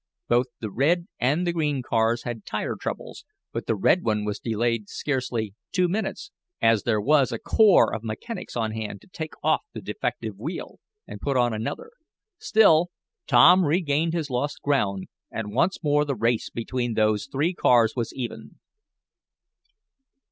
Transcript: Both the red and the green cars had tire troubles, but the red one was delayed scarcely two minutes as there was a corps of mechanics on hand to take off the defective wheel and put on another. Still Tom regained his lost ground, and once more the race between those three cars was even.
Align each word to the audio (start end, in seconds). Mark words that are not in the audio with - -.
Both 0.27 0.47
the 0.59 0.71
red 0.71 1.05
and 1.19 1.45
the 1.45 1.53
green 1.53 1.83
cars 1.83 2.23
had 2.23 2.43
tire 2.43 2.75
troubles, 2.75 3.23
but 3.53 3.67
the 3.67 3.75
red 3.75 4.01
one 4.03 4.25
was 4.25 4.39
delayed 4.39 4.89
scarcely 4.89 5.53
two 5.71 5.87
minutes 5.87 6.31
as 6.59 6.81
there 6.81 6.99
was 6.99 7.31
a 7.31 7.37
corps 7.37 7.93
of 7.93 8.01
mechanics 8.03 8.55
on 8.55 8.71
hand 8.71 9.01
to 9.01 9.07
take 9.07 9.33
off 9.43 9.61
the 9.73 9.79
defective 9.81 10.39
wheel 10.39 10.79
and 11.05 11.21
put 11.21 11.37
on 11.37 11.53
another. 11.53 11.91
Still 12.39 12.89
Tom 13.27 13.63
regained 13.63 14.13
his 14.13 14.31
lost 14.31 14.63
ground, 14.63 15.05
and 15.29 15.53
once 15.53 15.83
more 15.83 16.03
the 16.03 16.15
race 16.15 16.49
between 16.49 16.95
those 16.95 17.27
three 17.27 17.53
cars 17.53 17.95
was 17.95 18.11
even. 18.11 18.57